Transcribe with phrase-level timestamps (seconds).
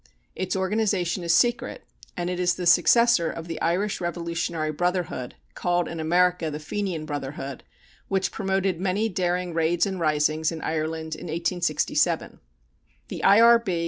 [0.35, 1.83] Its organization is secret
[2.17, 7.05] and it is the successor of the Irish Revolutionary Brotherhood, called in America the Fenian
[7.05, 7.63] Brotherhood,
[8.07, 12.39] which promoted many daring raids and risings in Ireland in 1867.
[13.09, 13.79] The I.R.B.